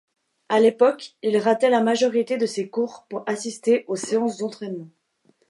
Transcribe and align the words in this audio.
À 0.49 0.59
l’époque, 0.59 1.13
il 1.21 1.37
ratait 1.37 1.69
la 1.69 1.83
majorité 1.83 2.37
de 2.37 2.47
ses 2.47 2.71
cours 2.71 3.05
pour 3.07 3.21
assister 3.27 3.85
aux 3.87 3.95
séances 3.95 4.37
d’entraînement. 4.37 4.89